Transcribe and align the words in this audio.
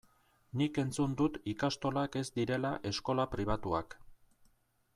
Nik 0.59 0.77
entzun 0.83 1.11
dut 1.19 1.37
ikastolak 1.53 2.17
ez 2.21 2.25
direla 2.39 2.73
eskola 2.93 3.27
pribatuak. 3.35 3.95